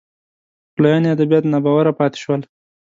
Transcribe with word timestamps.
پخلاینې 0.71 1.07
ادبیات 1.15 1.43
ناباوره 1.53 1.91
پاتې 1.99 2.17
شول 2.23 2.41